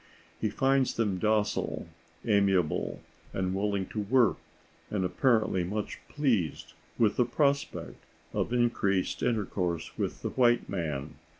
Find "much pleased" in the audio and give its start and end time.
5.63-6.73